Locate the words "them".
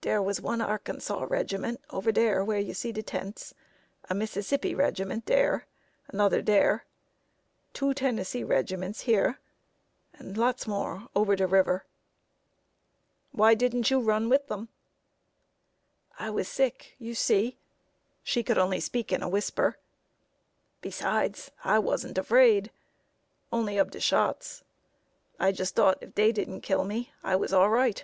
14.46-14.70